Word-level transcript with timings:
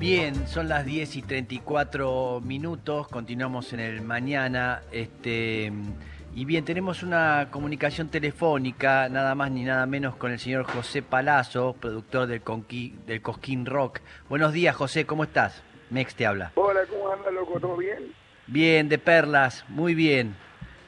Bien, 0.00 0.48
son 0.48 0.66
las 0.66 0.86
10 0.86 1.16
y 1.16 1.20
34 1.20 2.40
minutos, 2.42 3.06
continuamos 3.08 3.74
en 3.74 3.80
el 3.80 4.00
mañana. 4.00 4.80
Este, 4.90 5.70
y 6.34 6.46
bien, 6.46 6.64
tenemos 6.64 7.02
una 7.02 7.48
comunicación 7.50 8.08
telefónica, 8.08 9.10
nada 9.10 9.34
más 9.34 9.50
ni 9.50 9.62
nada 9.62 9.84
menos, 9.84 10.16
con 10.16 10.32
el 10.32 10.38
señor 10.38 10.64
José 10.64 11.02
Palazzo, 11.02 11.76
productor 11.78 12.28
del, 12.28 12.40
Conqui, 12.40 12.94
del 13.06 13.20
Cosquín 13.20 13.66
Rock. 13.66 14.00
Buenos 14.30 14.54
días, 14.54 14.74
José, 14.74 15.04
¿cómo 15.04 15.24
estás? 15.24 15.62
Mex 15.90 16.14
te 16.14 16.24
habla. 16.24 16.52
Hola, 16.54 16.80
¿cómo 16.88 17.12
anda, 17.12 17.30
loco? 17.30 17.60
¿Todo 17.60 17.76
bien? 17.76 18.14
Bien, 18.46 18.88
de 18.88 18.96
perlas, 18.96 19.66
muy 19.68 19.94
bien. 19.94 20.34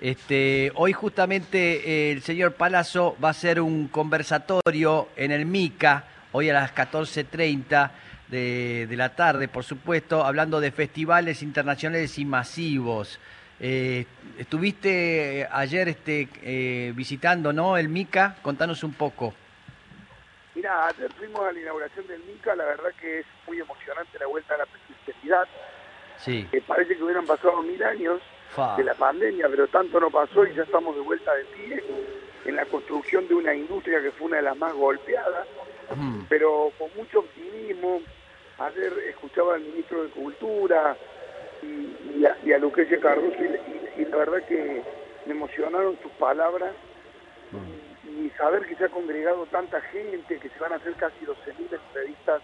Este, 0.00 0.72
hoy 0.74 0.94
justamente 0.94 2.08
eh, 2.08 2.12
el 2.12 2.22
señor 2.22 2.54
Palazzo 2.54 3.14
va 3.22 3.28
a 3.28 3.32
hacer 3.32 3.60
un 3.60 3.88
conversatorio 3.88 5.08
en 5.16 5.32
el 5.32 5.44
MICA, 5.44 6.06
hoy 6.32 6.48
a 6.48 6.54
las 6.54 6.74
14.30 6.74 7.90
de, 8.32 8.86
de, 8.88 8.96
la 8.96 9.14
tarde, 9.14 9.46
por 9.46 9.62
supuesto, 9.62 10.24
hablando 10.24 10.58
de 10.58 10.72
festivales 10.72 11.42
internacionales 11.42 12.18
y 12.18 12.24
masivos. 12.24 13.20
Eh, 13.60 14.06
estuviste 14.38 15.46
ayer 15.52 15.88
este, 15.88 16.28
eh, 16.42 16.92
visitando 16.96 17.52
¿no? 17.52 17.76
el 17.76 17.88
MICA, 17.88 18.36
contanos 18.42 18.82
un 18.82 18.94
poco. 18.94 19.34
Mira, 20.56 20.88
ayer 20.88 21.12
fuimos 21.12 21.42
a 21.42 21.52
la 21.52 21.60
inauguración 21.60 22.06
del 22.08 22.22
MICA, 22.24 22.56
la 22.56 22.64
verdad 22.64 22.90
que 23.00 23.20
es 23.20 23.26
muy 23.46 23.60
emocionante 23.60 24.18
la 24.18 24.26
vuelta 24.26 24.54
a 24.54 24.58
la 24.58 24.66
presencialidad. 24.66 25.46
Sí. 26.16 26.48
Eh, 26.52 26.62
parece 26.66 26.96
que 26.96 27.02
hubieran 27.04 27.26
pasado 27.26 27.62
mil 27.62 27.82
años 27.84 28.20
de 28.76 28.84
la 28.84 28.94
pandemia, 28.94 29.46
pero 29.48 29.68
tanto 29.68 30.00
no 30.00 30.10
pasó 30.10 30.44
y 30.44 30.54
ya 30.54 30.62
estamos 30.62 30.94
de 30.96 31.02
vuelta 31.02 31.32
de 31.34 31.44
pie 31.44 31.84
en 32.44 32.56
la 32.56 32.64
construcción 32.66 33.28
de 33.28 33.34
una 33.34 33.54
industria 33.54 34.02
que 34.02 34.10
fue 34.10 34.26
una 34.26 34.36
de 34.38 34.42
las 34.42 34.56
más 34.56 34.74
golpeadas, 34.74 35.46
mm. 35.94 36.22
pero 36.28 36.72
con 36.78 36.88
mucho 36.96 37.20
optimismo. 37.20 38.00
Ayer 38.58 38.92
escuchaba 39.08 39.54
al 39.54 39.62
ministro 39.62 40.04
de 40.04 40.10
Cultura 40.10 40.96
y, 41.62 42.24
a, 42.24 42.36
y 42.44 42.52
a, 42.52 42.58
Lucrecia 42.58 42.98
y, 42.98 44.04
la 44.04 44.16
verdad 44.16 44.42
que 44.46 44.82
me 45.26 45.32
emocionaron 45.32 45.98
sus 46.02 46.12
palabras 46.12 46.72
mm. 47.50 48.24
y, 48.24 48.30
saber 48.30 48.66
que 48.66 48.76
se 48.76 48.84
ha 48.84 48.88
congregado 48.88 49.46
tanta 49.46 49.80
gente, 49.80 50.38
que 50.38 50.48
se 50.48 50.58
van 50.58 50.72
a 50.72 50.76
hacer 50.76 50.94
casi 50.94 51.24
12.000 51.24 51.72
entrevistas 51.72 52.42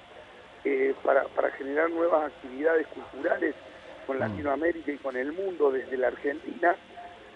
eh, 0.64 0.94
para, 1.04 1.24
para 1.24 1.50
generar 1.52 1.90
nuevas 1.90 2.32
actividades 2.32 2.86
culturales 2.88 3.54
con 4.06 4.16
mm. 4.16 4.20
Latinoamérica 4.20 4.92
y 4.92 4.98
con 4.98 5.16
el 5.16 5.32
mundo 5.32 5.70
desde 5.70 5.96
la 5.96 6.08
Argentina, 6.08 6.74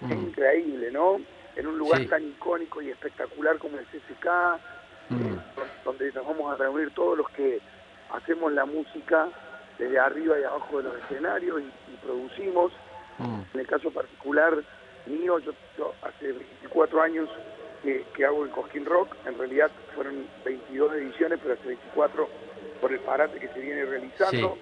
es 0.00 0.16
mm. 0.16 0.22
increíble, 0.28 0.90
¿no? 0.90 1.20
En 1.54 1.66
un 1.66 1.78
lugar 1.78 2.04
tan 2.06 2.26
icónico 2.26 2.80
y 2.80 2.90
espectacular 2.90 3.58
como 3.58 3.78
el 3.78 3.84
CCK, 3.86 4.26
mm. 5.10 5.16
eh, 5.16 5.40
donde 5.84 6.12
nos 6.12 6.26
vamos 6.26 6.52
a 6.52 6.56
reunir 6.56 6.90
todos 6.94 7.18
los 7.18 7.28
que 7.30 7.60
hacemos 8.12 8.52
la 8.52 8.64
música 8.64 9.28
desde 9.78 9.98
arriba 9.98 10.38
y 10.38 10.44
abajo 10.44 10.78
de 10.78 10.84
los 10.84 10.96
escenarios 11.02 11.62
y, 11.62 11.96
producimos. 12.04 12.72
En 13.54 13.60
el 13.60 13.66
caso 13.66 13.90
particular 13.90 14.64
mío, 15.06 15.38
yo, 15.38 15.52
hace 16.02 16.32
24 16.32 17.02
años 17.02 17.28
que, 17.82 18.24
hago 18.24 18.44
el 18.44 18.50
Cosquín 18.50 18.84
Rock, 18.84 19.14
en 19.26 19.38
realidad 19.38 19.70
fueron 19.94 20.26
22 20.44 20.94
ediciones, 20.94 21.38
pero 21.40 21.54
hace 21.54 21.68
24 21.68 22.28
por 22.80 22.92
el 22.92 22.98
parate 23.00 23.38
que 23.38 23.48
se 23.48 23.60
viene 23.60 23.84
realizando. 23.84 24.58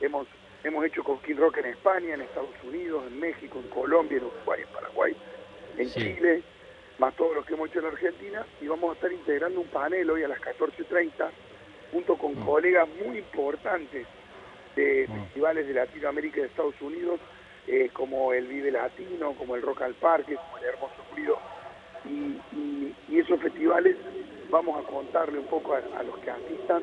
Hemos 0.00 0.26
Hemos 0.64 0.84
hecho 0.84 1.04
Cosquín 1.04 1.36
Rock 1.36 1.58
en 1.58 1.66
España, 1.66 2.14
en 2.14 2.20
Estados 2.22 2.50
Unidos, 2.64 3.04
en 3.06 3.20
México, 3.20 3.60
en 3.60 3.68
Colombia, 3.68 4.18
en 4.18 4.24
Uruguay, 4.24 4.62
en 4.62 4.74
Paraguay, 4.74 5.16
en 5.76 5.88
Chile, 5.88 6.42
más 6.98 7.14
todos 7.14 7.36
los 7.36 7.46
que 7.46 7.54
hemos 7.54 7.68
hecho 7.68 7.78
en 7.78 7.86
Argentina. 7.86 8.44
Y 8.60 8.66
vamos 8.66 8.90
a 8.90 8.94
estar 8.94 9.12
integrando 9.12 9.60
un 9.60 9.68
panel 9.68 10.10
hoy 10.10 10.24
a 10.24 10.28
las 10.28 10.40
14.30 10.40 11.30
junto 11.92 12.16
con 12.16 12.32
mm. 12.38 12.44
colegas 12.44 12.88
muy 13.04 13.18
importantes 13.18 14.06
de 14.76 15.06
mm. 15.08 15.12
festivales 15.24 15.66
de 15.66 15.74
Latinoamérica 15.74 16.38
y 16.38 16.40
de 16.42 16.46
Estados 16.46 16.80
Unidos, 16.80 17.20
eh, 17.66 17.90
como 17.92 18.32
el 18.32 18.46
Vive 18.46 18.70
Latino, 18.70 19.32
como 19.34 19.56
el 19.56 19.62
Rock 19.62 19.82
al 19.82 19.94
Parque, 19.94 20.36
como 20.36 20.58
el 20.58 20.64
Hermoso 20.64 20.94
Ruido. 21.14 21.38
Y, 22.04 22.38
esos 23.18 23.40
festivales 23.40 23.96
vamos 24.48 24.78
a 24.78 24.88
contarle 24.88 25.40
un 25.40 25.46
poco 25.46 25.74
a, 25.74 26.02
los 26.04 26.16
que 26.18 26.30
asistan 26.30 26.82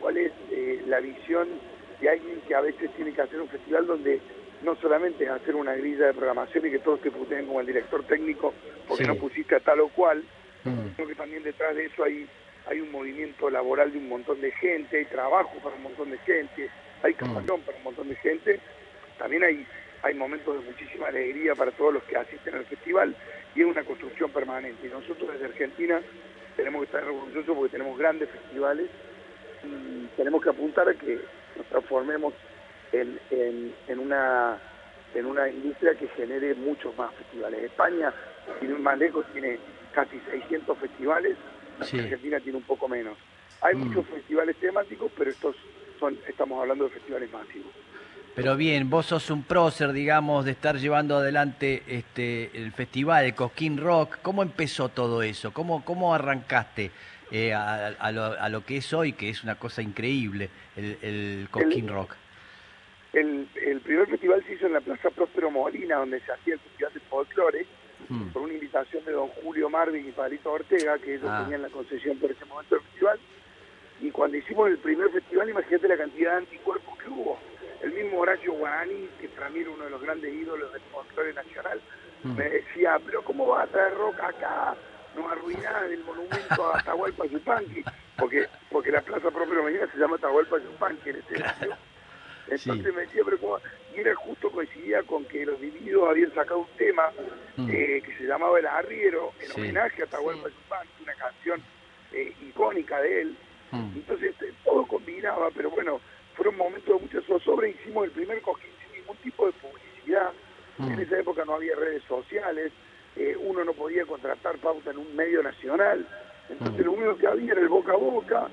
cuál 0.00 0.16
es 0.16 0.32
eh, 0.50 0.82
la 0.88 0.98
visión 0.98 1.48
y 2.02 2.08
alguien 2.08 2.40
que 2.48 2.54
a 2.54 2.60
veces 2.60 2.90
tiene 2.96 3.12
que 3.12 3.22
hacer 3.22 3.40
un 3.40 3.48
festival 3.48 3.86
donde 3.86 4.20
no 4.64 4.74
solamente 4.76 5.24
es 5.24 5.30
hacer 5.30 5.54
una 5.54 5.74
grilla 5.74 6.06
de 6.06 6.14
programación 6.14 6.66
y 6.66 6.70
que 6.70 6.80
todos 6.80 7.00
te 7.00 7.12
puteen 7.12 7.46
como 7.46 7.60
el 7.60 7.66
director 7.66 8.02
técnico 8.04 8.52
porque 8.88 9.04
no 9.04 9.14
pusiste 9.14 9.54
a 9.54 9.60
tal 9.60 9.80
o 9.80 9.88
cual, 9.88 10.24
mm. 10.64 10.96
sino 10.96 11.08
que 11.08 11.14
también 11.14 11.42
detrás 11.42 11.76
de 11.76 11.86
eso 11.86 12.02
hay, 12.02 12.26
hay 12.66 12.80
un 12.80 12.90
movimiento 12.90 13.50
laboral 13.50 13.92
de 13.92 13.98
un 13.98 14.08
montón 14.08 14.40
de 14.40 14.50
gente, 14.52 14.98
hay 14.98 15.04
trabajo 15.06 15.52
para 15.62 15.76
un 15.76 15.82
montón 15.82 16.10
de 16.10 16.18
gente, 16.18 16.70
hay 17.02 17.12
mm. 17.12 17.16
camarón 17.16 17.60
para 17.62 17.78
un 17.78 17.84
montón 17.84 18.08
de 18.08 18.16
gente, 18.16 18.60
también 19.18 19.44
hay, 19.44 19.66
hay 20.02 20.14
momentos 20.14 20.58
de 20.58 20.70
muchísima 20.70 21.08
alegría 21.08 21.54
para 21.54 21.70
todos 21.72 21.94
los 21.94 22.02
que 22.04 22.16
asisten 22.16 22.54
al 22.54 22.64
festival 22.66 23.14
y 23.54 23.60
es 23.60 23.66
una 23.66 23.84
construcción 23.84 24.30
permanente. 24.30 24.86
Y 24.86 24.90
nosotros 24.90 25.32
desde 25.32 25.46
Argentina 25.46 26.00
tenemos 26.56 26.80
que 26.80 26.84
estar 26.86 27.04
orgullosos 27.04 27.56
porque 27.56 27.72
tenemos 27.72 27.98
grandes 27.98 28.28
festivales 28.30 28.88
y 29.62 30.06
tenemos 30.16 30.42
que 30.42 30.50
apuntar 30.50 30.88
a 30.88 30.94
que 30.94 31.20
nos 31.56 31.66
transformemos 31.66 32.34
en, 32.92 33.18
en, 33.30 33.98
una 33.98 34.58
en 35.14 35.26
una 35.26 35.48
industria 35.48 35.94
que 35.94 36.08
genere 36.08 36.54
muchos 36.54 36.96
más 36.96 37.14
festivales. 37.14 37.62
España, 37.62 38.12
sin 38.60 38.82
más 38.82 38.98
lejos, 38.98 39.24
tiene 39.32 39.58
casi 39.92 40.20
600 40.30 40.76
festivales, 40.78 41.36
Argentina 41.80 42.40
tiene 42.40 42.58
un 42.58 42.64
poco 42.64 42.88
menos. 42.88 43.16
Hay 43.60 43.74
mm. 43.74 43.78
muchos 43.78 44.06
festivales 44.06 44.56
temáticos, 44.56 45.10
pero 45.16 45.30
estos 45.30 45.56
son, 45.98 46.18
estamos 46.28 46.60
hablando 46.60 46.84
de 46.84 46.90
festivales 46.90 47.32
masivos. 47.32 47.72
Pero 48.34 48.56
bien, 48.56 48.90
vos 48.90 49.06
sos 49.06 49.30
un 49.30 49.44
prócer, 49.44 49.92
digamos, 49.92 50.44
de 50.44 50.50
estar 50.50 50.76
llevando 50.76 51.16
adelante 51.16 51.84
este 51.86 52.50
el 52.54 52.72
festival, 52.72 53.26
el 53.26 53.34
Cosquín 53.34 53.78
Rock. 53.78 54.18
¿Cómo 54.22 54.42
empezó 54.42 54.88
todo 54.88 55.22
eso? 55.22 55.52
¿Cómo, 55.52 55.84
cómo 55.84 56.14
arrancaste? 56.14 56.90
Eh, 57.30 57.52
a, 57.52 58.12
lo, 58.12 58.64
que 58.64 58.76
es 58.76 58.92
hoy, 58.92 59.12
que 59.12 59.28
es 59.30 59.42
una 59.42 59.54
cosa 59.54 59.82
increíble, 59.82 60.50
el, 60.76 60.98
el 61.02 61.48
Cosquín 61.50 61.88
Rock. 61.88 62.16
El, 63.14 63.46
primer 63.84 64.08
festival 64.08 64.44
se 64.44 64.54
hizo 64.54 64.66
en 64.66 64.72
la 64.72 64.80
Plaza 64.80 65.08
Próspero 65.10 65.50
Molina, 65.50 65.96
donde 65.96 66.20
se 66.20 66.32
hacía 66.32 66.54
el 66.54 66.60
Festival 66.60 66.92
de 66.94 67.00
Folklore, 67.00 67.66
mm. 68.08 68.28
por 68.28 68.42
una 68.42 68.54
invitación 68.54 69.04
de 69.04 69.12
don 69.12 69.28
Julio 69.28 69.70
Marvin 69.70 70.08
y 70.08 70.12
Padrito 70.12 70.52
Ortega, 70.52 70.98
que 70.98 71.14
ellos 71.14 71.28
ah. 71.28 71.42
tenían 71.42 71.62
la 71.62 71.68
concesión 71.68 72.18
por 72.18 72.30
ese 72.30 72.44
momento 72.44 72.74
del 72.74 72.84
festival. 72.84 73.18
Y 74.00 74.10
cuando 74.10 74.36
hicimos 74.36 74.68
el 74.68 74.78
primer 74.78 75.10
festival, 75.10 75.50
imagínate 75.50 75.88
la 75.88 75.96
cantidad 75.96 76.32
de 76.32 76.36
anticuerpos 76.38 76.98
que 76.98 77.10
hubo. 77.10 77.38
El 77.82 77.92
mismo 77.92 78.20
Horacio 78.20 78.52
Guaraní, 78.54 79.08
que 79.20 79.28
para 79.28 79.50
mí 79.50 79.60
era 79.60 79.70
uno 79.70 79.84
de 79.84 79.90
los 79.90 80.02
grandes 80.02 80.34
ídolos 80.34 80.72
del 80.72 80.82
folclore 80.92 81.34
nacional, 81.34 81.80
mm. 82.22 82.36
me 82.36 82.48
decía, 82.48 82.98
pero 83.04 83.22
¿cómo 83.22 83.48
va 83.48 83.62
a 83.62 83.66
traer 83.66 83.94
rock 83.94 84.20
acá? 84.20 84.76
no 85.16 85.28
arruinar 85.28 85.84
el 85.84 86.02
monumento 86.04 86.72
a 86.72 86.78
Atahualpa 86.78 87.26
Yupanqui, 87.26 87.84
porque, 88.18 88.46
porque 88.70 88.90
la 88.90 89.00
plaza 89.00 89.30
propia 89.30 89.62
mañana 89.62 89.88
se 89.92 89.98
llama 89.98 90.16
Atahualpa 90.16 90.58
Yupanqui 90.58 91.10
en 91.10 91.16
este 91.16 91.34
claro. 91.34 91.76
Entonces 92.48 92.94
me 92.94 93.02
decía, 93.02 93.22
pero 93.24 93.38
¿cómo? 93.38 93.58
Y 93.94 94.00
era 94.00 94.14
justo 94.14 94.50
coincidía 94.50 95.02
con 95.02 95.24
que 95.24 95.46
los 95.46 95.60
divididos 95.60 96.08
habían 96.08 96.34
sacado 96.34 96.60
un 96.60 96.76
tema 96.76 97.10
mm. 97.56 97.70
eh, 97.70 98.02
que 98.04 98.16
se 98.18 98.24
llamaba 98.24 98.58
El 98.58 98.66
Arriero, 98.66 99.32
en 99.40 99.52
homenaje 99.52 100.02
a 100.02 100.04
Atahualpa 100.04 100.48
Yupanqui, 100.48 101.02
una 101.02 101.14
canción 101.14 101.62
eh, 102.12 102.32
icónica 102.48 103.00
de 103.00 103.22
él. 103.22 103.36
Mm. 103.70 103.90
Entonces 103.96 104.30
este, 104.30 104.52
todo 104.64 104.86
combinaba, 104.86 105.48
pero 105.54 105.70
bueno, 105.70 106.00
fueron 106.34 106.56
momentos 106.56 107.00
de 107.00 107.06
mucha 107.06 107.26
zozobra. 107.26 107.68
Hicimos 107.68 108.04
el 108.04 108.10
primer 108.10 108.40
cojín 108.42 108.70
sin 108.84 109.00
ningún 109.00 109.16
tipo 109.18 109.46
de 109.46 109.52
publicidad. 109.52 110.32
Mm. 110.78 110.92
En 110.92 111.00
esa 111.00 111.18
época 111.18 111.44
no 111.44 111.54
había 111.54 111.76
redes 111.76 112.02
sociales. 112.04 112.72
Eh, 113.16 113.36
uno 113.38 113.64
no 113.64 113.72
podía 113.72 114.04
contratar 114.04 114.58
pauta 114.58 114.90
en 114.90 114.98
un 114.98 115.14
medio 115.14 115.40
nacional, 115.40 116.04
entonces 116.48 116.80
mm. 116.80 116.84
lo 116.84 116.92
único 116.92 117.16
que 117.16 117.28
había 117.28 117.52
era 117.52 117.60
el 117.60 117.68
boca 117.68 117.92
a 117.92 117.96
boca, 117.96 118.48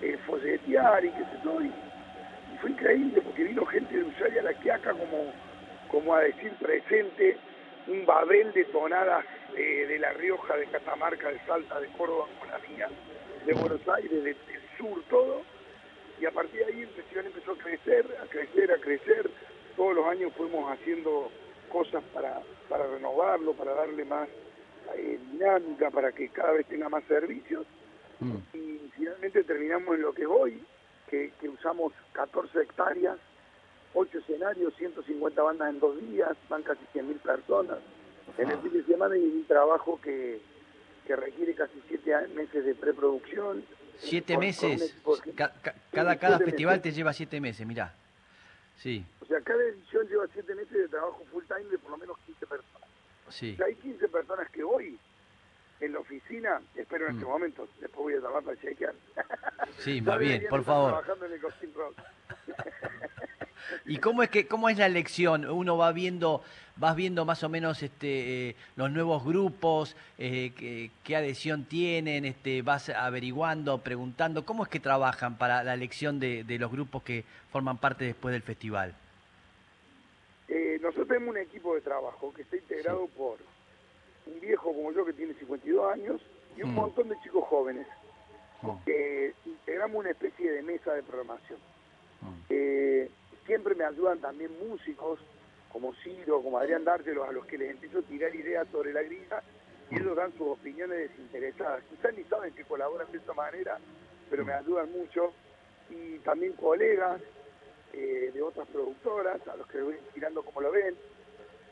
eh, 0.00 0.16
folletear 0.26 1.04
y 1.04 1.10
qué 1.10 1.18
sé 1.18 1.38
yo, 1.44 1.60
y, 1.60 1.70
fue 2.56 2.70
increíble 2.70 3.20
porque 3.22 3.44
vino 3.44 3.64
gente 3.66 3.96
de 3.96 4.04
Ushuaia 4.04 4.40
a 4.40 4.44
la 4.44 4.54
Quiaca 4.54 4.92
como, 4.92 5.32
como 5.90 6.14
a 6.14 6.20
decir 6.20 6.52
presente, 6.60 7.36
un 7.86 8.04
babel 8.04 8.52
de 8.52 8.64
tonadas 8.66 9.24
eh, 9.56 9.86
de 9.88 9.98
La 9.98 10.12
Rioja, 10.12 10.56
de 10.56 10.66
Catamarca, 10.66 11.30
de 11.30 11.38
Salta, 11.46 11.80
de 11.80 11.88
Córdoba, 11.88 12.26
con 12.38 12.48
la 12.48 12.58
mía, 12.68 12.88
de 13.44 13.52
Buenos 13.54 13.86
Aires, 13.88 14.24
del 14.24 14.36
sur, 14.76 15.02
todo, 15.08 15.42
y 16.20 16.26
a 16.26 16.30
partir 16.30 16.60
de 16.60 16.66
ahí 16.66 16.80
el 16.80 16.88
festival 16.88 17.26
empezó 17.26 17.52
a 17.52 17.58
crecer, 17.58 18.06
a 18.22 18.26
crecer, 18.26 18.72
a 18.72 18.78
crecer, 18.78 19.30
todos 19.76 19.94
los 19.94 20.06
años 20.06 20.32
fuimos 20.36 20.70
haciendo 20.70 21.30
cosas 21.70 22.02
para, 22.14 22.40
para 22.68 22.86
renovarlo, 22.86 23.52
para 23.52 23.74
darle 23.74 24.04
más 24.04 24.28
eh, 24.96 25.18
dinámica, 25.32 25.90
para 25.90 26.12
que 26.12 26.28
cada 26.30 26.52
vez 26.52 26.66
tenga 26.66 26.88
más 26.88 27.04
servicios. 27.04 27.66
Mm. 28.20 28.56
Y 28.56 28.90
finalmente 28.96 29.44
terminamos 29.44 29.94
en 29.94 30.02
lo 30.02 30.12
que 30.12 30.22
es 30.22 30.28
hoy, 30.28 30.62
que, 31.08 31.32
usamos 31.48 31.92
14 32.12 32.62
hectáreas, 32.62 33.18
8 33.94 34.18
escenarios, 34.18 34.74
150 34.76 35.42
bandas 35.42 35.70
en 35.70 35.80
dos 35.80 36.00
días, 36.00 36.36
van 36.48 36.62
casi 36.62 36.84
100.000 36.94 37.20
personas. 37.20 37.78
En 38.38 38.50
el 38.50 38.58
fin 38.58 38.72
de 38.72 38.84
semana 38.84 39.14
hay 39.14 39.22
un 39.22 39.44
trabajo 39.46 39.98
que, 40.02 40.40
que 41.06 41.16
requiere 41.16 41.54
casi 41.54 41.80
7 41.88 42.28
meses 42.34 42.64
de 42.64 42.74
preproducción 42.74 43.64
Siete 43.98 44.36
meses. 44.36 44.94
cada 45.90 46.18
cada 46.18 46.38
festival 46.38 46.80
te 46.80 46.92
lleva 46.92 47.12
siete 47.12 47.40
meses, 47.40 47.66
mirá. 47.66 47.94
Sí. 48.76 49.04
O 49.20 49.26
sea, 49.26 49.40
cada 49.40 49.62
edición 49.64 50.06
lleva 50.06 50.26
siete 50.32 50.54
meses 50.54 50.72
de 50.72 50.88
trabajo 50.88 51.24
full 51.32 51.44
time 51.44 51.64
de 51.70 51.78
por 51.78 51.92
lo 51.92 51.96
menos 51.96 52.18
15 52.26 52.46
personas. 52.46 52.88
Sí. 53.30 53.56
hay 53.64 53.74
15 53.74 54.08
personas 54.08 54.48
que 54.50 54.62
hoy 54.62 54.98
en 55.80 55.92
la 55.92 55.98
oficina, 55.98 56.60
espero 56.76 57.06
en 57.06 57.14
este 57.14 57.24
mm. 57.24 57.28
momento, 57.28 57.68
después 57.80 58.04
voy 58.04 58.14
a 58.14 58.20
llamar 58.20 58.42
para 58.44 58.60
chequear. 58.60 58.94
Sí, 59.78 60.00
va 60.00 60.16
bien, 60.16 60.46
por 60.48 60.64
favor. 60.64 61.02
Trabajando 61.04 61.26
en 61.26 61.32
el 61.32 61.40
Rock. 61.74 61.94
¿Y 63.86 63.98
cómo 63.98 64.22
es 64.22 64.30
que 64.30 64.46
cómo 64.46 64.68
es 64.68 64.78
la 64.78 64.86
elección? 64.86 65.44
Uno 65.48 65.76
va 65.76 65.92
viendo 65.92 66.42
vas 66.76 66.94
viendo 66.94 67.24
más 67.24 67.42
o 67.42 67.48
menos 67.48 67.82
este 67.82 68.50
eh, 68.50 68.56
los 68.76 68.90
nuevos 68.90 69.24
grupos, 69.24 69.96
eh, 70.18 70.90
qué, 71.02 71.16
adhesión 71.16 71.64
tienen, 71.64 72.24
este 72.24 72.62
vas 72.62 72.90
averiguando, 72.90 73.78
preguntando, 73.78 74.44
¿cómo 74.44 74.62
es 74.64 74.68
que 74.68 74.80
trabajan 74.80 75.38
para 75.38 75.64
la 75.64 75.74
elección 75.74 76.20
de, 76.20 76.44
los 76.58 76.70
grupos 76.70 77.02
que 77.02 77.24
forman 77.50 77.78
parte 77.78 78.04
después 78.04 78.32
del 78.32 78.42
festival? 78.42 78.94
Eh, 80.48 80.78
nosotros 80.80 81.08
tenemos 81.08 81.30
un 81.30 81.38
equipo 81.38 81.74
de 81.74 81.80
trabajo 81.80 82.32
que 82.32 82.42
está 82.42 82.56
integrado 82.56 83.06
por 83.08 83.38
un 84.26 84.40
viejo 84.40 84.72
como 84.72 84.92
yo 84.92 85.04
que 85.04 85.12
tiene 85.12 85.34
52 85.34 85.92
años 85.92 86.20
y 86.56 86.62
un 86.62 86.72
mm. 86.72 86.74
montón 86.74 87.08
de 87.08 87.16
chicos 87.22 87.44
jóvenes. 87.44 87.86
Mm. 88.74 88.84
que 88.84 89.34
integramos 89.44 89.96
una 89.96 90.10
especie 90.10 90.50
de 90.50 90.62
mesa 90.62 90.94
de 90.94 91.02
programación. 91.02 91.58
Mm 92.22 92.46
siempre 93.46 93.74
me 93.74 93.84
ayudan 93.84 94.18
también 94.20 94.50
músicos 94.68 95.20
como 95.70 95.94
Ciro, 95.94 96.42
como 96.42 96.58
Adrián 96.58 96.84
Dárgelo, 96.84 97.24
a 97.24 97.32
los 97.32 97.46
que 97.46 97.58
les 97.58 97.70
empiezo 97.70 97.98
a 97.98 98.02
tirar 98.02 98.34
ideas 98.34 98.66
sobre 98.70 98.92
la 98.92 99.02
grilla 99.02 99.42
y 99.90 99.96
ellos 99.96 100.16
dan 100.16 100.32
sus 100.32 100.48
opiniones 100.48 100.98
desinteresadas. 100.98 101.82
Quizás 101.84 102.14
ni 102.14 102.24
saben 102.24 102.54
que 102.54 102.64
colaboran 102.64 103.10
de 103.12 103.18
esa 103.18 103.34
manera, 103.34 103.78
pero 104.28 104.44
me 104.44 104.52
ayudan 104.52 104.90
mucho. 104.90 105.32
Y 105.90 106.18
también 106.20 106.54
colegas 106.54 107.20
eh, 107.92 108.30
de 108.34 108.42
otras 108.42 108.66
productoras, 108.68 109.46
a 109.46 109.56
los 109.56 109.66
que 109.68 109.78
les 109.78 109.86
voy 109.86 109.96
tirando 110.12 110.42
como 110.42 110.60
lo 110.60 110.72
ven. 110.72 110.96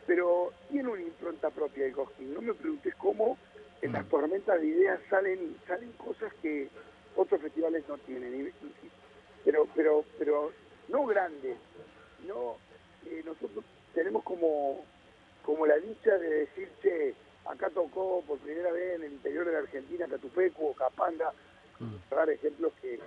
Pero 0.07 0.53
tiene 0.71 0.89
una 0.89 1.03
impronta 1.03 1.51
propia 1.51 1.85
de 1.85 1.93
Cosquín. 1.93 2.35
No 2.35 2.43
me 2.43 2.55
preguntes 2.55 2.95
cómo 2.97 3.37
en 3.85 3.93
las 3.93 4.09
tormentas 4.09 4.59
de 4.61 4.67
ideas 4.67 4.99
salen 5.11 5.57
salen 5.69 5.93
cosas 5.93 6.33
que 6.41 6.69
otros 7.17 7.41
festivales 7.41 7.85
no 7.87 7.99
tienen. 7.99 8.51
Pero, 9.45 9.69
pero, 9.75 10.05
pero 10.19 10.53
no 10.89 11.05
grande, 11.05 11.55
no, 12.27 12.57
eh, 13.05 13.23
nosotros 13.27 13.63
tenemos 13.93 14.25
como, 14.25 14.83
como 15.45 15.67
la 15.67 15.77
dicha 15.77 16.17
de 16.17 16.31
decir, 16.31 16.71
che, 16.81 17.15
acá 17.45 17.69
tocó 17.69 18.23
por 18.27 18.39
primera 18.39 18.73
vez 18.73 18.97
en 18.97 19.05
el 19.05 19.13
interior 19.13 19.45
de 19.45 19.53
la 19.53 19.59
Argentina 19.59 20.07
Catupecu 20.09 20.69
o 20.69 20.75
Capanga, 20.75 21.33
mm. 21.79 21.95
dar 22.11 22.31
ejemplos 22.31 22.73
que 22.81 22.99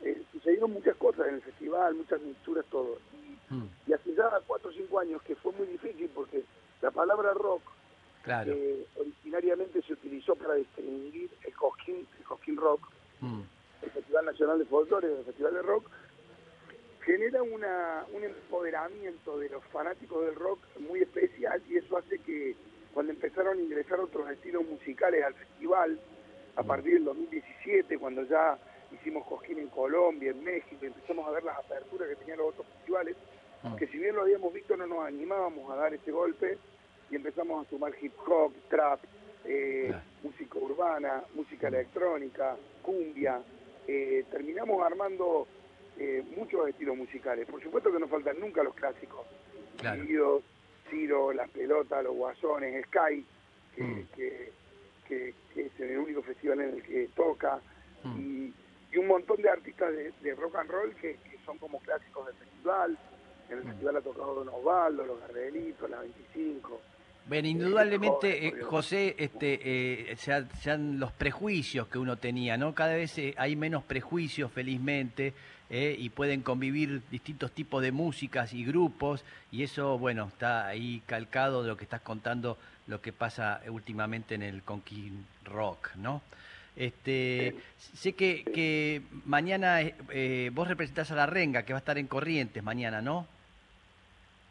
eh, 0.00 0.22
sucedieron 0.32 0.72
muchas 0.72 0.96
cosas 0.96 1.28
en 1.28 1.36
el 1.36 1.42
festival, 1.42 1.94
muchas 1.94 2.20
mixturas, 2.20 2.64
todo. 2.68 2.98
Y, 3.12 3.54
mm. 3.54 3.70
y 3.86 3.92
hace 3.92 4.12
ya 4.12 4.28
cuatro 4.44 4.70
o 4.70 4.72
cinco 4.72 4.98
años 4.98 5.22
que 5.22 5.36
fue 5.36 5.52
muy 5.52 5.68
difícil 5.68 6.10
porque 6.12 6.42
la 6.82 6.90
palabra 6.90 7.32
rock 7.32 7.62
claro. 8.26 8.52
Eh, 8.52 8.86
originariamente 8.96 9.80
se 9.82 9.94
utilizó 9.94 10.34
para 10.34 10.54
distinguir 10.54 11.30
el 11.46 11.54
Cosquín, 11.54 12.06
el 12.18 12.24
Cosquín 12.24 12.56
Rock, 12.56 12.86
mm. 13.20 13.40
el 13.82 13.90
Festival 13.90 14.26
Nacional 14.26 14.58
de 14.58 14.64
Folclore, 14.66 15.18
el 15.18 15.24
Festival 15.24 15.54
de 15.54 15.62
Rock, 15.62 15.90
genera 17.04 17.40
una, 17.42 18.04
un 18.12 18.24
empoderamiento 18.24 19.38
de 19.38 19.48
los 19.48 19.64
fanáticos 19.66 20.26
del 20.26 20.34
rock 20.34 20.58
muy 20.80 21.02
especial 21.02 21.62
y 21.68 21.76
eso 21.76 21.96
hace 21.96 22.18
que 22.18 22.56
cuando 22.92 23.12
empezaron 23.12 23.58
a 23.58 23.62
ingresar 23.62 24.00
otros 24.00 24.28
estilos 24.28 24.66
musicales 24.66 25.24
al 25.24 25.34
festival, 25.34 26.00
a 26.56 26.62
mm. 26.62 26.66
partir 26.66 26.94
del 26.94 27.04
2017, 27.04 27.98
cuando 27.98 28.24
ya 28.24 28.58
hicimos 28.90 29.24
Cosquín 29.26 29.60
en 29.60 29.68
Colombia, 29.68 30.32
en 30.32 30.42
México, 30.42 30.78
y 30.82 30.86
empezamos 30.86 31.28
a 31.28 31.30
ver 31.30 31.44
las 31.44 31.58
aperturas 31.58 32.08
que 32.08 32.16
tenían 32.16 32.38
los 32.38 32.48
otros 32.48 32.66
festivales, 32.78 33.16
mm. 33.62 33.76
que 33.76 33.86
si 33.86 33.98
bien 33.98 34.16
lo 34.16 34.22
habíamos 34.22 34.52
visto 34.52 34.76
no 34.76 34.86
nos 34.86 35.06
animábamos 35.06 35.70
a 35.70 35.76
dar 35.76 35.94
ese 35.94 36.10
golpe 36.10 36.58
y 37.10 37.16
empezamos 37.16 37.66
a 37.66 37.70
sumar 37.70 37.92
hip 38.00 38.12
hop, 38.26 38.52
trap, 38.68 39.00
eh, 39.44 39.94
música 40.22 40.58
urbana, 40.58 41.22
música 41.34 41.70
mm. 41.70 41.74
electrónica, 41.74 42.56
cumbia, 42.82 43.40
eh, 43.86 44.24
terminamos 44.30 44.84
armando 44.84 45.46
eh, 45.98 46.24
muchos 46.36 46.68
estilos 46.68 46.96
musicales. 46.96 47.46
Por 47.48 47.62
supuesto 47.62 47.92
que 47.92 48.00
no 48.00 48.08
faltan 48.08 48.40
nunca 48.40 48.62
los 48.62 48.74
clásicos. 48.74 49.26
Claro. 49.78 50.42
Ciro, 50.90 51.32
Las 51.32 51.50
Pelotas, 51.50 52.04
Los 52.04 52.14
Guasones, 52.14 52.84
Sky, 52.86 53.24
mm. 53.76 54.00
que, 54.14 54.52
que, 55.08 55.34
es 55.56 55.80
el 55.80 55.98
único 55.98 56.22
festival 56.22 56.60
en 56.60 56.74
el 56.76 56.82
que 56.82 57.08
toca, 57.14 57.60
mm. 58.04 58.20
y, 58.20 58.52
un 58.96 59.08
montón 59.08 59.42
de 59.42 59.50
artistas 59.50 59.92
de, 59.92 60.34
rock 60.36 60.56
and 60.56 60.70
roll 60.70 60.94
que, 60.94 61.18
son 61.44 61.58
como 61.58 61.78
clásicos 61.80 62.26
del 62.26 62.34
festival. 62.36 62.98
En 63.50 63.58
el 63.58 63.64
mm. 63.64 63.68
festival 63.68 63.96
ha 63.96 64.00
tocado 64.00 64.34
Don 64.36 64.48
Osvaldo, 64.48 65.04
Los 65.04 65.20
Gardelitos, 65.20 65.90
La 65.90 66.00
25. 66.00 66.80
Bueno, 67.28 67.48
indudablemente, 67.48 68.46
eh, 68.46 68.52
José, 68.62 69.16
este, 69.18 70.12
eh, 70.12 70.16
sean, 70.16 71.00
los 71.00 71.10
prejuicios 71.10 71.88
que 71.88 71.98
uno 71.98 72.16
tenía, 72.18 72.56
¿no? 72.56 72.72
Cada 72.72 72.94
vez 72.94 73.18
eh, 73.18 73.34
hay 73.36 73.56
menos 73.56 73.82
prejuicios, 73.82 74.52
felizmente, 74.52 75.34
y 75.68 76.10
pueden 76.10 76.42
convivir 76.42 77.02
distintos 77.10 77.50
tipos 77.50 77.82
de 77.82 77.90
músicas 77.90 78.54
y 78.54 78.64
grupos, 78.64 79.24
y 79.50 79.64
eso, 79.64 79.98
bueno, 79.98 80.28
está 80.28 80.68
ahí 80.68 81.02
calcado 81.06 81.64
de 81.64 81.68
lo 81.68 81.76
que 81.76 81.82
estás 81.82 82.02
contando, 82.02 82.56
lo 82.86 83.00
que 83.00 83.12
pasa 83.12 83.60
últimamente 83.68 84.36
en 84.36 84.44
el 84.44 84.62
Conquist 84.62 85.16
Rock, 85.44 85.96
¿no? 85.96 86.22
Este, 86.76 87.56
sé 87.94 88.12
que, 88.12 88.44
que 88.44 89.02
mañana 89.24 89.80
vos 90.52 90.68
representás 90.68 91.10
a 91.10 91.16
la 91.16 91.26
Renga, 91.26 91.64
que 91.64 91.72
va 91.72 91.78
a 91.78 91.80
estar 91.80 91.98
en 91.98 92.06
Corrientes 92.06 92.62
mañana, 92.62 93.02
¿no? 93.02 93.26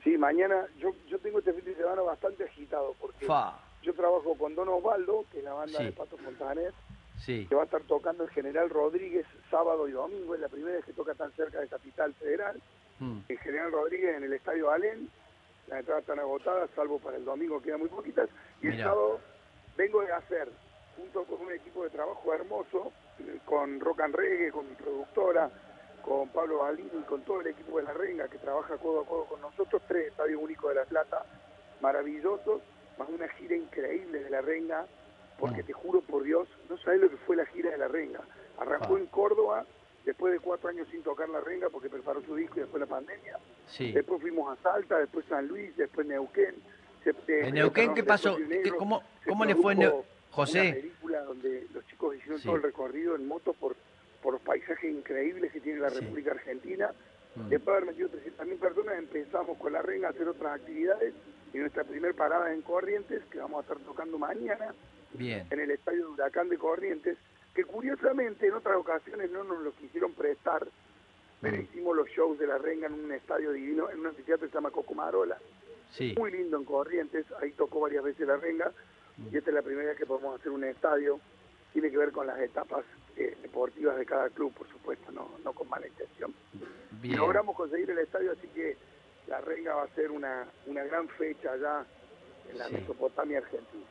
Sí, 0.06 0.20
mañana 0.20 0.68
yo, 0.78 0.92
yo 1.08 1.18
tengo 1.18 1.40
este 1.40 1.52
fin 1.52 1.66
de 1.66 1.76
semana 1.76 2.04
bastante 2.04 2.44
agitado 2.44 2.94
porque 3.02 3.26
yo 3.82 3.94
trabajo 3.96 4.38
con 4.38 4.54
Don 4.54 4.70
Osvaldo, 4.70 5.26
que 5.32 5.40
es 5.40 5.44
la 5.44 5.54
banda 5.54 5.80
de 5.80 5.92
Pato 5.94 6.16
Fontanet, 6.18 6.76
que 7.26 7.56
va 7.56 7.64
a 7.64 7.66
estar 7.66 7.82
tocando 7.82 8.24
el 8.24 8.30
General 8.30 8.70
Rodríguez 8.70 9.26
sábado 9.50 9.88
y 9.88 9.94
domingo, 9.94 10.36
es 10.36 10.42
la 10.42 10.48
primera 10.48 10.76
vez 10.76 10.86
que 10.86 10.94
toca 10.94 11.16
tan 11.16 11.32
cerca 11.32 11.60
de 11.60 11.68
Capital 11.68 12.14
Federal. 12.14 12.62
Mm. 13.00 13.18
El 13.28 13.40
General 13.40 13.72
Rodríguez 13.72 14.16
en 14.18 14.26
el 14.26 14.34
Estadio 14.34 14.70
Alén, 14.70 15.10
las 15.68 15.80
entradas 15.80 16.04
están 16.04 16.20
agotadas, 16.20 16.70
salvo 16.76 17.00
para 17.00 17.18
el 17.18 17.26
domingo 17.26 17.60
quedan 17.60 17.80
muy 17.80 17.90
poquitas, 17.90 18.30
y 18.62 18.68
el 18.68 18.78
sábado 18.78 19.20
vengo 19.76 20.02
de 20.02 20.14
hacer, 20.14 20.50
junto 20.98 21.24
con 21.24 21.42
un 21.48 21.52
equipo 21.52 21.84
de 21.84 21.90
trabajo 21.90 22.32
hermoso, 22.32 22.94
con 23.46 23.80
Rock 23.80 24.02
and 24.02 24.14
Reggae, 24.14 24.52
con 24.52 24.70
mi 24.70 24.76
productora, 24.76 25.50
con 26.06 26.30
Pablo 26.30 26.60
Balini 26.60 26.90
y 27.00 27.04
con 27.04 27.22
todo 27.24 27.42
el 27.42 27.48
equipo 27.48 27.78
de 27.78 27.84
La 27.84 27.94
Renga 27.94 28.28
que 28.28 28.38
trabaja 28.38 28.78
codo 28.78 29.02
a 29.02 29.06
codo 29.06 29.26
con 29.26 29.42
nosotros, 29.42 29.82
tres 29.88 30.10
estadios 30.10 30.40
únicos 30.42 30.70
de 30.70 30.76
La 30.76 30.86
Plata, 30.86 31.26
maravillosos, 31.82 32.62
más 33.00 33.10
una 33.10 33.28
gira 33.30 33.56
increíble 33.56 34.24
de 34.24 34.30
La 34.30 34.42
Renga, 34.42 34.86
porque 35.40 35.64
mm. 35.64 35.66
te 35.66 35.74
juro 35.74 36.02
por 36.02 36.24
Dios, 36.24 36.48
no 36.70 36.78
sabes 36.78 37.02
lo 37.02 37.10
que 37.10 37.18
fue 37.18 37.36
la 37.36 37.46
gira 37.48 37.72
de 37.72 37.80
La 37.80 37.88
Renga. 37.88 38.22
Arrancó 38.60 38.96
ah. 38.96 39.00
en 39.00 39.08
Córdoba, 39.08 39.66
después 40.06 40.32
de 40.32 40.40
cuatro 40.40 40.70
años 40.70 40.88
sin 40.92 41.02
tocar 41.02 41.28
La 41.28 41.42
Renga, 41.42 41.70
porque 41.70 41.90
preparó 41.90 42.22
su 42.22 42.36
disco 42.36 42.58
y 42.58 42.60
después 42.62 42.80
la 42.80 42.88
pandemia. 42.88 43.40
Después 43.80 44.22
fuimos 44.22 44.56
a 44.56 44.62
Salta, 44.62 45.00
después 45.00 45.26
San 45.28 45.48
Luis, 45.48 45.76
después 45.76 46.06
Neuquén. 46.06 46.54
¿En 47.28 47.54
Neuquén 47.56 47.96
qué 47.96 48.04
pasó? 48.04 48.38
¿Cómo, 48.78 49.02
cómo 49.28 49.44
le 49.44 49.56
fue 49.56 49.74
en 49.74 49.92
José? 50.30 50.62
Una 50.62 50.74
película 50.74 51.22
donde 51.24 51.68
los 51.74 51.86
chicos 51.88 52.16
hicieron 52.16 52.42
todo 52.42 52.56
el 52.56 52.64
recorrido 52.64 53.16
en 53.16 53.28
moto 53.28 53.54
por 53.54 53.76
por 54.22 54.34
los 54.34 54.42
paisajes 54.42 54.92
increíbles 54.92 55.52
que 55.52 55.62
tiene 55.62 55.80
la 55.80 55.90
República 55.90 56.32
Argentina. 56.32 56.92
Mm. 57.36 57.50
Después 57.50 57.66
de 57.66 57.78
haber 57.78 57.86
metido 57.86 58.10
300.000 58.10 58.60
personas, 58.60 58.98
empezamos 58.98 59.58
con 59.58 59.74
la 59.74 59.82
renga 59.82 60.08
a 60.08 60.12
hacer 60.12 60.28
otras 60.28 60.60
actividades 60.60 61.14
y 61.54 61.58
nuestra 61.58 61.84
primera 61.84 62.14
parada 62.14 62.54
en 62.54 62.62
Corrientes, 62.62 63.24
que 63.32 63.40
vamos 63.40 63.60
a 63.60 63.62
estar 63.62 63.78
tocando 63.86 64.18
mañana 64.18 64.74
en 65.18 65.60
el 65.60 65.72
estadio 65.72 66.08
de 66.08 66.12
Huracán 66.12 66.50
de 66.50 66.58
Corrientes, 66.58 67.18
que 67.54 67.64
curiosamente 67.64 68.48
en 68.48 68.54
otras 68.54 68.76
ocasiones 68.76 69.32
no 69.32 69.44
nos 69.44 69.62
lo 69.62 69.72
quisieron 69.74 70.14
prestar, 70.14 70.68
pero 71.42 71.58
mm. 71.58 71.62
hicimos 71.62 71.96
los 71.96 72.10
shows 72.10 72.38
de 72.38 72.48
la 72.48 72.58
renga 72.58 72.88
en 72.88 72.94
un 72.94 73.12
estadio 73.14 73.52
divino, 73.52 73.90
en 73.90 74.00
un 74.00 74.08
anfiteatro 74.08 74.46
que 74.46 74.52
se 74.52 74.58
llama 74.58 74.72
Cocomarola. 74.72 75.38
Sí. 75.92 76.14
Muy 76.18 76.32
lindo 76.32 76.58
en 76.58 76.66
Corrientes, 76.66 77.26
ahí 77.42 77.52
tocó 77.52 77.80
varias 77.80 78.04
veces 78.04 78.28
la 78.28 78.36
renga, 78.36 78.72
mm. 79.18 79.34
y 79.34 79.38
esta 79.38 79.50
es 79.50 79.56
la 79.56 79.62
primera 79.62 79.90
vez 79.90 79.98
que 79.98 80.06
podemos 80.06 80.38
hacer 80.38 80.52
un 80.52 80.66
estadio 80.66 81.20
tiene 81.76 81.92
que 81.92 81.98
ver 81.98 82.14
con 82.14 82.26
las 82.26 82.40
etapas 82.40 82.86
eh, 83.18 83.36
deportivas 83.42 83.98
de 83.98 84.06
cada 84.06 84.30
club, 84.30 84.54
por 84.54 84.66
supuesto, 84.70 85.12
no, 85.12 85.30
no 85.44 85.52
con 85.52 85.68
mala 85.68 85.86
intención. 85.86 86.34
Logramos 87.04 87.54
conseguir 87.54 87.92
el 87.92 87.98
estadio, 87.98 88.32
así 88.32 88.48
que 88.48 88.78
la 89.28 89.42
Renga 89.42 89.76
va 89.76 89.84
a 89.84 89.88
ser 89.90 90.10
una, 90.10 90.46
una 90.68 90.86
gran 90.86 91.10
fecha 91.10 91.52
allá 91.52 91.86
en 92.50 92.58
la 92.60 92.70
Mesopotamia 92.70 93.40
argentina. 93.40 93.84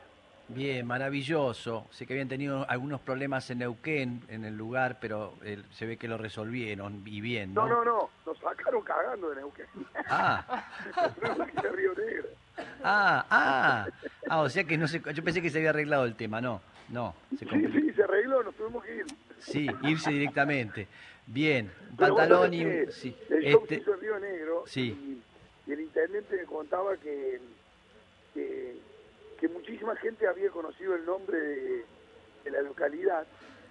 Bien, 0.47 0.87
maravilloso. 0.87 1.85
Sé 1.91 2.07
que 2.07 2.13
habían 2.13 2.27
tenido 2.27 2.67
algunos 2.67 3.01
problemas 3.01 3.51
en 3.51 3.59
Neuquén, 3.59 4.23
en 4.29 4.45
el 4.45 4.57
lugar, 4.57 4.97
pero 4.99 5.35
se 5.69 5.85
ve 5.85 5.97
que 5.97 6.07
lo 6.07 6.17
resolvieron 6.17 7.03
y 7.05 7.21
bien, 7.21 7.53
¿no? 7.53 7.67
No, 7.67 7.83
no, 7.83 7.85
no. 7.85 8.09
Nos 8.25 8.39
sacaron 8.39 8.81
cagando 8.81 9.29
de 9.29 9.35
Neuquén. 9.35 9.67
Ah. 10.09 10.65
Río 11.71 11.93
Negro. 11.93 12.29
Ah, 12.83 13.25
ah. 13.29 13.87
Ah, 14.29 14.41
o 14.41 14.49
sea 14.49 14.63
que 14.63 14.77
no 14.77 14.87
sé. 14.87 15.01
Yo 15.13 15.23
pensé 15.23 15.41
que 15.41 15.49
se 15.49 15.59
había 15.59 15.69
arreglado 15.69 16.05
el 16.05 16.15
tema, 16.15 16.41
no. 16.41 16.61
No, 16.89 17.15
se 17.31 17.45
sí, 17.45 17.67
sí, 17.73 17.91
se 17.93 18.03
arregló, 18.03 18.43
nos 18.43 18.53
tuvimos 18.55 18.83
que 18.83 18.97
ir. 18.97 19.05
Sí, 19.39 19.67
irse 19.83 20.11
directamente. 20.11 20.87
Bien, 21.27 21.71
pantalón 21.97 22.53
y... 22.53 22.63
Sí, 22.91 23.15
el 23.29 23.45
este... 23.47 23.75
hizo 23.75 23.95
Río 23.95 24.19
Negro 24.19 24.63
sí. 24.67 25.21
y, 25.67 25.71
el 25.71 25.81
intendente 25.81 26.35
me 26.35 26.43
contaba 26.43 26.95
que, 26.97 27.39
que, 28.33 28.75
muchísima 29.49 29.95
gente 29.97 30.27
había 30.27 30.49
conocido 30.49 30.95
el 30.95 31.05
nombre 31.05 31.39
de, 31.39 31.85
la 32.51 32.61
localidad. 32.61 33.25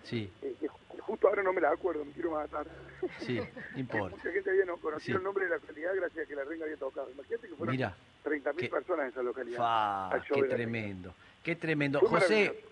Sí. 0.05 0.31
Eh, 0.43 0.55
justo 1.01 1.29
ahora 1.29 1.43
no 1.43 1.53
me 1.53 1.61
la 1.61 1.71
acuerdo, 1.71 2.05
me 2.05 2.13
quiero 2.13 2.33
matar. 2.33 2.67
Sí, 3.21 3.41
importa. 3.77 4.17
Mucha 4.17 4.31
gente 4.31 4.51
había 4.51 4.67
conocido 4.81 5.19
el 5.19 5.25
nombre 5.25 5.45
de 5.45 5.51
la 5.51 5.57
localidad 5.57 5.93
gracias 5.95 6.25
a 6.25 6.29
que 6.29 6.35
la 6.35 6.45
renga 6.45 6.65
había 6.65 6.77
tocado. 6.77 7.11
Imagínate 7.11 7.49
que 7.49 7.55
fueron 7.55 7.77
30.000 7.77 8.71
personas 8.71 9.05
en 9.05 9.11
esa 9.11 9.23
localidad. 9.23 10.23
qué 10.33 10.43
tremendo, 10.43 11.15
qué 11.43 11.57
tremendo. 11.57 12.01
José, 12.01 12.65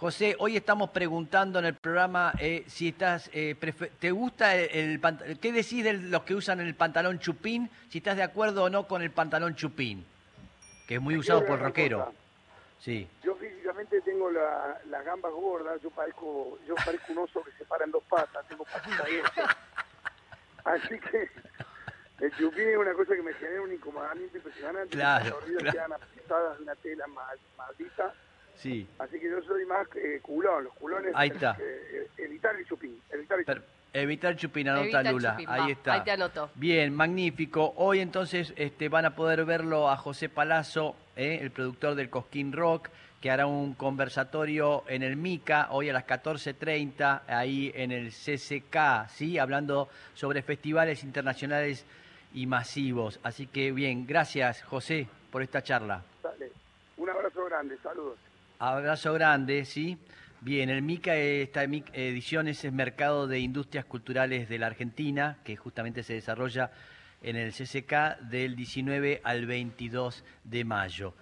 José, 0.00 0.34
hoy 0.38 0.56
estamos 0.56 0.90
preguntando 0.90 1.58
en 1.58 1.66
el 1.66 1.74
programa 1.74 2.32
eh, 2.38 2.64
si 2.68 2.88
estás, 2.88 3.28
eh, 3.34 3.54
¿te 3.98 4.10
gusta 4.10 4.56
el, 4.56 4.98
el, 5.26 5.38
qué 5.38 5.52
decís 5.52 5.84
de 5.84 5.92
los 5.92 6.22
que 6.22 6.34
usan 6.34 6.58
el 6.60 6.74
pantalón 6.74 7.18
chupín? 7.18 7.68
Si 7.90 7.98
estás 7.98 8.16
de 8.16 8.22
acuerdo 8.22 8.64
o 8.64 8.70
no 8.70 8.88
con 8.88 9.02
el 9.02 9.10
pantalón 9.10 9.56
chupín, 9.56 10.06
que 10.88 10.94
es 10.94 11.00
muy 11.02 11.18
usado 11.18 11.44
por 11.44 11.60
rockero. 11.60 12.14
Sí. 12.78 13.06
Yo 13.22 13.29
tengo 14.10 14.30
las 14.30 15.04
gambas 15.04 15.32
gordas, 15.32 15.80
yo 15.82 15.90
parezco, 15.90 16.58
yo 16.66 16.74
parezco 16.74 17.12
un 17.12 17.18
oso 17.18 17.42
que 17.44 17.52
se 17.52 17.64
para 17.64 17.84
en 17.84 17.92
dos 17.92 18.02
patas, 18.08 18.46
tengo 18.48 18.64
patitas 18.64 19.06
Así 20.64 20.98
que 20.98 21.30
el 22.20 22.30
chupín 22.36 22.68
es 22.68 22.76
una 22.76 22.92
cosa 22.92 23.14
que 23.14 23.22
me 23.22 23.32
genera 23.34 23.62
un 23.62 23.72
incomodamiento 23.72 24.36
impresionante. 24.36 24.96
Claro, 24.96 25.38
Las 25.40 25.62
claro. 25.62 25.72
quedan 25.72 25.92
apistadas 25.92 26.58
de 26.58 26.64
una 26.64 26.74
tela 26.76 27.06
maldita. 27.56 28.12
Sí. 28.56 28.86
Así 28.98 29.18
que 29.18 29.30
yo 29.30 29.40
soy 29.42 29.64
más 29.64 29.86
eh, 29.94 30.18
culón, 30.20 30.64
los 30.64 30.74
culones. 30.74 31.12
Ahí 31.14 31.30
está. 31.30 31.56
Eh, 31.58 32.08
evitar 32.18 32.54
el 32.56 32.66
chupín, 32.66 33.00
evitar 33.10 33.38
el 33.38 33.46
chupín. 33.46 33.62
Evitar 33.92 34.36
Chupín, 34.36 34.68
anota 34.68 35.02
Lula. 35.02 35.36
ahí 35.48 35.72
está. 35.72 35.94
Ahí 35.94 36.04
te 36.04 36.12
anoto. 36.12 36.50
Bien, 36.54 36.94
magnífico. 36.94 37.72
Hoy 37.76 37.98
entonces 38.00 38.52
este, 38.56 38.88
van 38.88 39.04
a 39.04 39.16
poder 39.16 39.44
verlo 39.44 39.90
a 39.90 39.96
José 39.96 40.28
Palazzo, 40.28 40.94
eh, 41.16 41.38
el 41.40 41.50
productor 41.50 41.96
del 41.96 42.08
Cosquín 42.08 42.52
Rock, 42.52 42.88
que 43.20 43.30
hará 43.30 43.46
un 43.46 43.74
conversatorio 43.74 44.84
en 44.88 45.02
el 45.02 45.16
MICA 45.16 45.68
hoy 45.70 45.90
a 45.90 45.92
las 45.92 46.06
14.30, 46.06 47.22
ahí 47.26 47.70
en 47.74 47.92
el 47.92 48.10
CCK, 48.10 49.08
¿sí? 49.08 49.38
hablando 49.38 49.88
sobre 50.14 50.42
festivales 50.42 51.04
internacionales 51.04 51.84
y 52.32 52.46
masivos. 52.46 53.20
Así 53.22 53.46
que 53.46 53.72
bien, 53.72 54.06
gracias 54.06 54.62
José 54.62 55.06
por 55.30 55.42
esta 55.42 55.62
charla. 55.62 56.02
Dale. 56.22 56.50
Un 56.96 57.10
abrazo 57.10 57.44
grande, 57.44 57.76
saludos. 57.82 58.16
Abrazo 58.58 59.12
grande, 59.12 59.64
sí. 59.64 59.98
Bien, 60.42 60.70
el 60.70 60.80
MICA, 60.80 61.16
esta 61.16 61.64
edición 61.64 62.48
es 62.48 62.64
el 62.64 62.72
Mercado 62.72 63.26
de 63.26 63.40
Industrias 63.40 63.84
Culturales 63.84 64.48
de 64.48 64.58
la 64.58 64.68
Argentina, 64.68 65.36
que 65.44 65.56
justamente 65.56 66.02
se 66.02 66.14
desarrolla 66.14 66.70
en 67.22 67.36
el 67.36 67.52
CCK 67.52 68.20
del 68.20 68.56
19 68.56 69.20
al 69.22 69.44
22 69.44 70.24
de 70.44 70.64
mayo. 70.64 71.14